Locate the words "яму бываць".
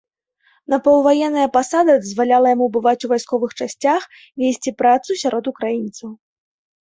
2.55-3.03